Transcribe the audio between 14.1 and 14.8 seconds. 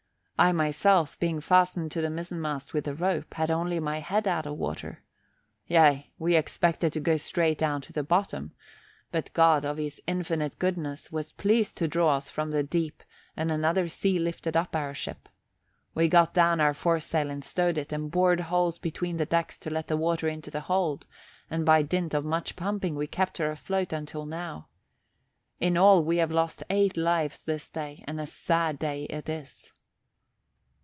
lifted up